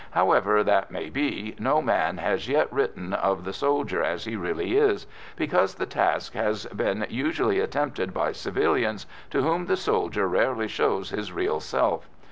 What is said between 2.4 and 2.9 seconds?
yet